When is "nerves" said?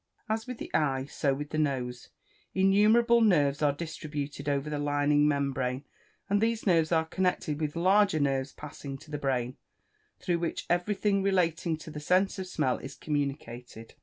3.21-3.61, 6.65-6.91, 8.19-8.51